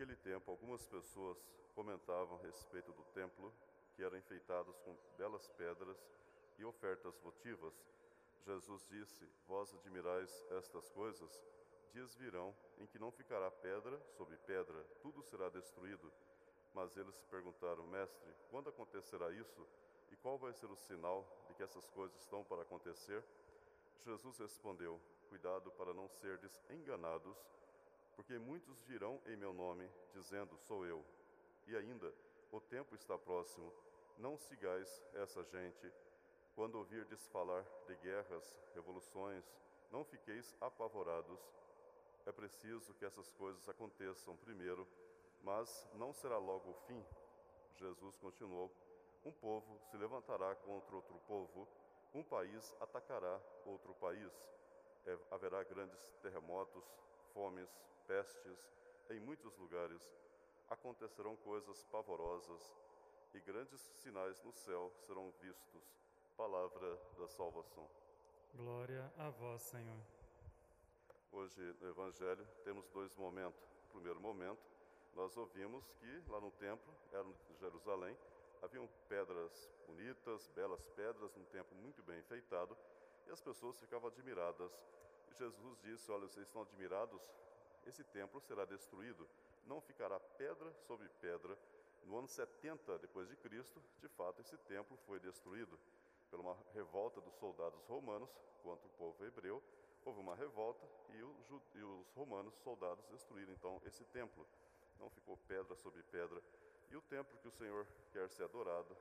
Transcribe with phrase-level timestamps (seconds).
[0.00, 1.36] Naquele tempo, algumas pessoas
[1.74, 3.52] comentavam a respeito do templo,
[3.94, 5.98] que era enfeitado com belas pedras
[6.56, 7.74] e ofertas votivas.
[8.46, 11.44] Jesus disse: Vós admirais estas coisas?
[11.92, 16.10] Dias virão em que não ficará pedra sobre pedra, tudo será destruído.
[16.72, 19.68] Mas eles perguntaram: Mestre, quando acontecerá isso?
[20.10, 23.22] E qual vai ser o sinal de que essas coisas estão para acontecer?
[24.02, 24.98] Jesus respondeu:
[25.28, 27.36] Cuidado para não serdes enganados,
[28.20, 31.02] porque muitos virão em meu nome, dizendo: Sou eu.
[31.66, 32.12] E ainda,
[32.52, 33.72] o tempo está próximo.
[34.18, 35.90] Não sigais essa gente.
[36.54, 39.42] Quando ouvirdes falar de guerras, revoluções,
[39.90, 41.40] não fiqueis apavorados.
[42.26, 44.86] É preciso que essas coisas aconteçam primeiro,
[45.42, 47.02] mas não será logo o fim.
[47.76, 48.70] Jesus continuou:
[49.24, 51.66] Um povo se levantará contra outro povo,
[52.12, 54.30] um país atacará outro país.
[55.06, 56.84] É, haverá grandes terremotos,
[57.32, 57.68] fomes,
[58.06, 58.70] pestes
[59.10, 60.02] em muitos lugares.
[60.68, 62.76] Acontecerão coisas pavorosas
[63.34, 65.82] e grandes sinais no céu serão vistos.
[66.36, 67.88] Palavra da salvação.
[68.54, 70.00] Glória a vós, Senhor.
[71.32, 73.62] Hoje no Evangelho temos dois momentos.
[73.92, 74.62] Primeiro momento,
[75.14, 78.16] nós ouvimos que lá no templo, era em Jerusalém,
[78.62, 82.76] haviam pedras bonitas, belas pedras, num templo muito bem enfeitado,
[83.26, 84.72] e as pessoas ficavam admiradas.
[85.34, 87.20] Jesus disse: Olha, vocês estão admirados?
[87.86, 89.26] Esse templo será destruído,
[89.66, 91.56] não ficará pedra sobre pedra.
[92.04, 95.78] No ano 70 depois de Cristo, de fato, esse templo foi destruído
[96.30, 98.30] por uma revolta dos soldados romanos
[98.62, 99.62] contra o povo hebreu.
[100.04, 104.46] Houve uma revolta e, os romanos, soldados, destruíram então esse templo.
[104.98, 106.40] Não ficou pedra sobre pedra.
[106.90, 108.96] E o templo que o Senhor quer ser adorado,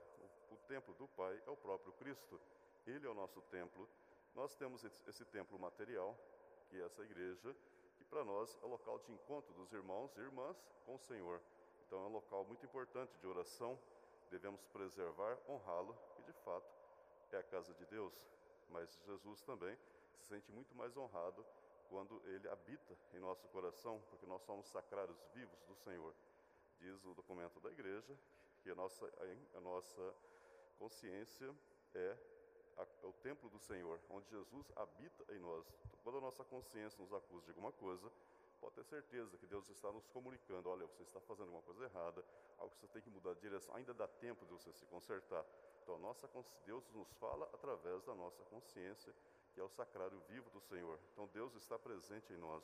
[0.52, 2.40] o templo do Pai, é o próprio Cristo.
[2.86, 3.88] Ele é o nosso templo.
[4.36, 6.18] Nós temos esse, templo material,
[6.70, 7.56] que é essa igreja,
[7.98, 11.42] que para nós é local de encontro dos irmãos e irmãs com o Senhor.
[11.86, 13.80] Então é um local muito importante de oração,
[14.30, 16.72] devemos preservar, honrá-lo, e de fato
[17.32, 18.14] é a casa de Deus.
[18.70, 19.76] Mas Jesus também
[20.14, 21.46] se sente muito mais honrado
[21.90, 26.14] quando ele habita em nosso coração, porque nós somos sacrários vivos do Senhor.
[26.80, 28.16] Diz o documento da igreja
[28.62, 29.12] que a nossa,
[29.56, 30.14] a nossa
[30.78, 31.54] consciência
[31.94, 32.18] é
[33.04, 35.66] o templo do Senhor, onde Jesus habita em nós.
[36.04, 38.12] Quando a nossa consciência nos acusa de alguma coisa,
[38.60, 42.24] pode ter certeza que Deus está nos comunicando: olha, você está fazendo alguma coisa errada,
[42.58, 45.46] algo que você tem que mudar de direção, ainda dá tempo de você se consertar.
[45.84, 46.30] Então, nossa,
[46.66, 49.14] Deus nos fala através da nossa consciência,
[49.54, 51.00] que é o sacrário vivo do Senhor.
[51.14, 52.64] Então, Deus está presente em nós.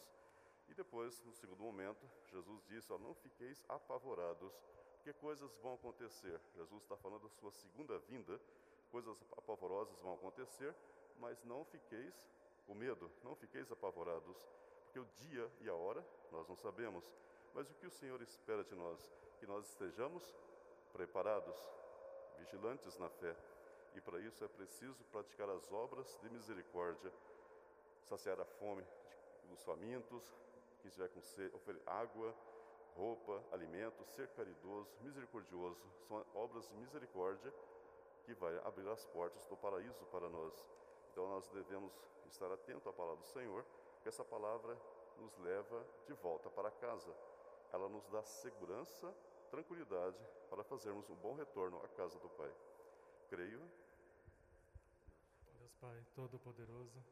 [0.68, 4.54] E depois, no segundo momento, Jesus disse: ó, Não fiqueis apavorados,
[4.96, 6.40] porque coisas vão acontecer.
[6.56, 8.40] Jesus está falando da sua segunda vinda,
[8.96, 10.74] coisas apavorosas vão acontecer,
[11.20, 12.16] mas não fiqueis
[12.66, 14.38] com medo, não fiqueis apavorados
[14.86, 16.02] porque o dia e a hora
[16.32, 17.04] nós não sabemos.
[17.54, 18.98] Mas o que o Senhor espera de nós?
[19.38, 20.24] Que nós estejamos
[20.94, 21.58] preparados,
[22.38, 23.36] vigilantes na fé.
[23.96, 27.12] E para isso é preciso praticar as obras de misericórdia,
[28.06, 28.86] saciar a fome
[29.50, 30.24] dos famintos,
[30.80, 31.54] quem estiver com sede,
[31.86, 32.34] água,
[32.96, 35.82] roupa, alimento, ser caridoso, misericordioso.
[36.08, 37.54] São obras de misericórdia
[38.26, 40.66] que vai abrir as portas do paraíso para nós.
[41.12, 41.94] Então nós devemos
[42.28, 43.64] estar atentos à palavra do Senhor
[43.94, 44.78] porque essa palavra
[45.18, 47.16] nos leva de volta para casa.
[47.72, 49.14] Ela nos dá segurança,
[49.50, 50.18] tranquilidade
[50.50, 52.54] para fazermos um bom retorno à casa do Pai.
[53.30, 53.62] Creio.
[55.58, 57.04] Deus Pai Todo-Poderoso